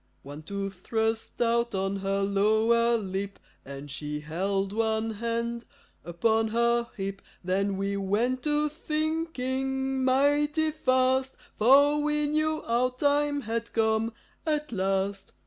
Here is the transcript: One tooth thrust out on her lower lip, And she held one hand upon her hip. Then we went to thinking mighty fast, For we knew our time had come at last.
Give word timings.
One 0.23 0.41
tooth 0.41 0.79
thrust 0.79 1.39
out 1.43 1.75
on 1.75 1.97
her 1.97 2.23
lower 2.23 2.97
lip, 2.97 3.37
And 3.63 3.91
she 3.91 4.21
held 4.21 4.73
one 4.73 5.11
hand 5.11 5.65
upon 6.03 6.47
her 6.47 6.87
hip. 6.97 7.21
Then 7.43 7.77
we 7.77 7.95
went 7.97 8.41
to 8.41 8.67
thinking 8.67 10.03
mighty 10.03 10.71
fast, 10.71 11.35
For 11.55 12.01
we 12.01 12.25
knew 12.25 12.63
our 12.63 12.89
time 12.89 13.41
had 13.41 13.73
come 13.73 14.11
at 14.43 14.71
last. 14.71 15.33